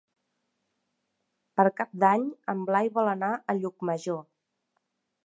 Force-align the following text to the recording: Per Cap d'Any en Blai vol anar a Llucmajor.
Per 1.59 1.65
Cap 1.81 1.93
d'Any 2.03 2.25
en 2.55 2.63
Blai 2.71 2.89
vol 2.97 3.13
anar 3.13 3.31
a 3.39 3.57
Llucmajor. 3.59 4.19